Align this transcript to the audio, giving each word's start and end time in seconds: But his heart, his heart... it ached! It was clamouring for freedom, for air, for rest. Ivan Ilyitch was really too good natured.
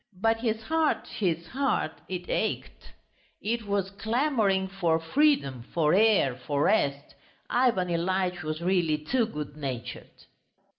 But 0.19 0.37
his 0.39 0.63
heart, 0.63 1.05
his 1.09 1.45
heart... 1.49 1.91
it 2.09 2.27
ached! 2.27 2.91
It 3.39 3.67
was 3.67 3.91
clamouring 3.91 4.67
for 4.67 4.99
freedom, 4.99 5.61
for 5.75 5.93
air, 5.93 6.33
for 6.35 6.63
rest. 6.63 7.13
Ivan 7.51 7.87
Ilyitch 7.89 8.41
was 8.41 8.61
really 8.63 8.97
too 8.97 9.27
good 9.27 9.55
natured. 9.55 10.25